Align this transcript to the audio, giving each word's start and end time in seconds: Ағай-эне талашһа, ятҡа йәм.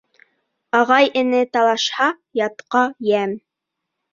Ағай-эне 0.77 1.41
талашһа, 1.57 2.07
ятҡа 2.41 2.85
йәм. 3.11 3.37